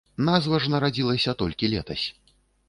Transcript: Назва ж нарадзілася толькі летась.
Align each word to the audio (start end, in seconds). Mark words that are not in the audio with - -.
Назва 0.27 0.59
ж 0.63 0.71
нарадзілася 0.75 1.35
толькі 1.43 1.71
летась. 1.75 2.05